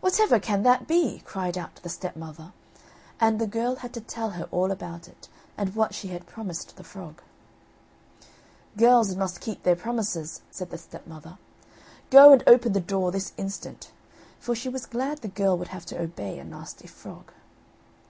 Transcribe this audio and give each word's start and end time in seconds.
"Whatever 0.00 0.38
can 0.38 0.62
that 0.62 0.86
be?" 0.86 1.22
cried 1.24 1.58
out 1.58 1.74
the 1.82 1.88
stepmother, 1.88 2.52
and 3.20 3.40
the 3.40 3.48
girl 3.48 3.74
had 3.74 3.92
to 3.94 4.00
tell 4.00 4.30
her 4.38 4.44
all 4.52 4.70
about 4.70 5.08
it, 5.08 5.28
and 5.58 5.74
what 5.74 5.92
she 5.92 6.06
had 6.06 6.24
promised 6.28 6.76
the 6.76 6.84
frog. 6.84 7.20
"Girls 8.76 9.16
must 9.16 9.40
keep 9.40 9.64
their 9.64 9.74
promises," 9.74 10.42
said 10.52 10.70
the 10.70 10.78
stepmother. 10.78 11.36
"Go 12.10 12.32
and 12.32 12.44
open 12.46 12.74
the 12.74 12.78
door 12.80 13.10
this 13.10 13.32
instant." 13.36 13.90
For 14.38 14.54
she 14.54 14.68
was 14.68 14.86
glad 14.86 15.18
the 15.18 15.26
girl 15.26 15.58
would 15.58 15.68
have 15.74 15.84
to 15.86 16.00
obey 16.00 16.38
a 16.38 16.44
nasty 16.44 16.86
frog. 16.86 17.32